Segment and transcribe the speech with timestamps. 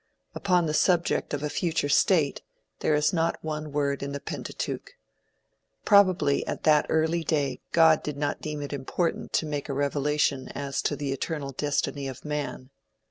[0.33, 2.41] Upon the subject of a future state,
[2.79, 4.95] there is not one word in the Pentateuch.
[5.85, 10.47] Probably at that early day God did not deem it important to make a revelation
[10.55, 12.71] as to the eternal destiny of man.